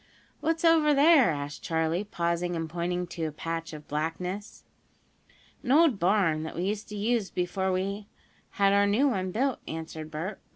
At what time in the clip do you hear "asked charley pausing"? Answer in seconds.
1.29-2.55